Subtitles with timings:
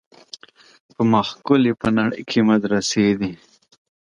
[0.93, 3.31] په ما ښکلي په نړۍ کي مدرسې دي